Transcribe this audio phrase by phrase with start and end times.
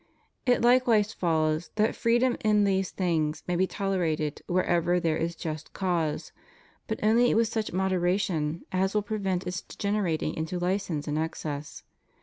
[0.47, 5.73] It likewise follows that freedom in these things may be tolerated wherever there is just
[5.73, 6.31] cause;
[6.87, 11.83] but only with such moderation as will prevent its degen erating into license and excess.